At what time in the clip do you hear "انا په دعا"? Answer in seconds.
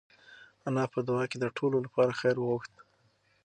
0.67-1.23